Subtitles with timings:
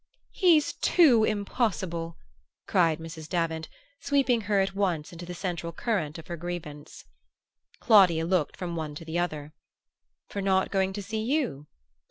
[0.31, 2.17] "He's too impossible!"
[2.65, 3.29] cried Mrs.
[3.29, 3.69] Davant,
[3.99, 7.05] sweeping her at once into the central current of her grievance.
[7.79, 9.53] Claudia looked from one to the other.
[10.27, 11.67] "For not going to see you?"